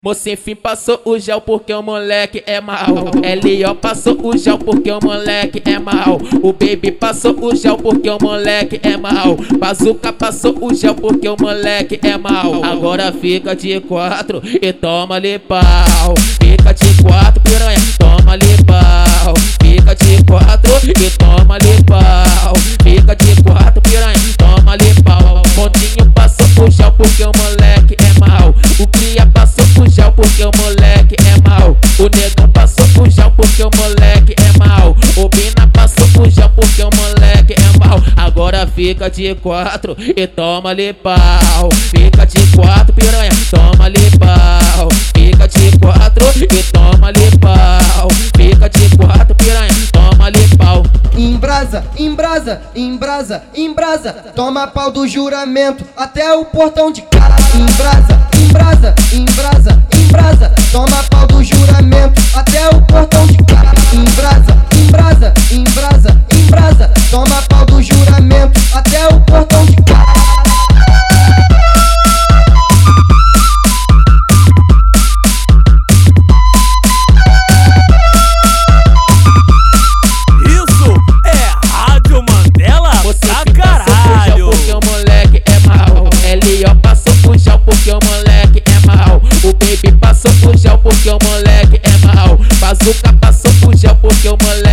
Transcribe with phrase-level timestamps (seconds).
[0.00, 2.86] Moça enfim passou o gel porque o moleque é mal.
[3.20, 3.74] L.O.
[3.74, 6.20] passou o gel porque o moleque é mal.
[6.40, 9.36] O baby passou o gel porque o moleque é mal.
[9.58, 12.64] Bazuca passou o gel porque o moleque é mal.
[12.64, 16.14] Agora fica de quatro e toma-lhe pau.
[16.40, 19.34] Fica de quatro, piranha, toma-lhe pau.
[19.60, 22.52] Fica de quatro e toma-lhe pau.
[22.84, 25.42] Fica de quatro, piranha, toma-lhe pau.
[25.56, 27.57] Pontinho passou o gel porque o moleque
[31.98, 34.96] O negão passou o gel porque o moleque é mal.
[35.16, 38.00] O Bina passou o gel porque o moleque é mal.
[38.16, 41.68] Agora fica de quatro e toma-lhe pau.
[41.90, 44.88] Fica de quatro, piranha, toma-lhe pau.
[45.12, 48.08] Fica de quatro e toma-lhe pau.
[48.36, 50.84] Fica de quatro, piranha, toma-lhe pau.
[51.16, 54.12] Embrasa, embrasa, embrasa, embrasa.
[54.36, 57.34] Toma pau do juramento até o portão de casa.
[57.56, 60.54] Embrasa, embrasa, embrasa, embrasa.
[60.70, 61.17] Toma pau
[69.08, 70.08] o portão de casa.
[80.44, 84.50] Isso é Rádio Mandela Você pra caralho.
[84.50, 86.08] porque o moleque é mal.
[86.24, 86.76] L.O.
[86.80, 89.16] passou o gel porque o moleque é mal.
[89.44, 92.38] O baby passou o gel porque o moleque é mal.
[92.60, 94.67] Bazuca passou o gel porque o moleque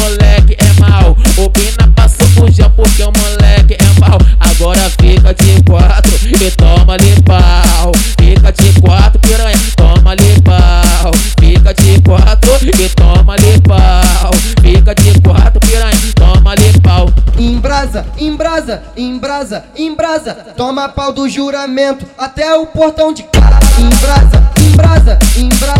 [0.00, 1.16] moleque é mal.
[1.36, 4.18] O Bina passou o gel porque o moleque é mal.
[4.40, 7.92] Agora fica de quatro e toma-lhe pau.
[8.18, 11.12] Fica de quatro, piranha, toma-lhe pau.
[11.38, 14.30] Fica de quatro e toma-lhe pau.
[14.60, 17.12] Fica de quatro, piranha, toma-lhe pau.
[17.38, 20.34] Embrasa, embrasa, embrasa, embrasa.
[20.56, 23.58] Toma pau do juramento até o portão de casa.
[23.78, 25.77] Embrasa, embrasa, embrasa.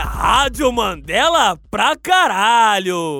[0.00, 3.18] Rádio Mandela pra caralho.